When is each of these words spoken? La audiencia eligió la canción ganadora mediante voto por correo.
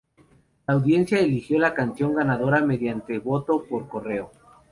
La 0.65 0.73
audiencia 0.73 1.19
eligió 1.19 1.59
la 1.59 1.75
canción 1.75 2.15
ganadora 2.15 2.59
mediante 2.65 3.19
voto 3.19 3.63
por 3.65 3.87
correo. 3.87 4.31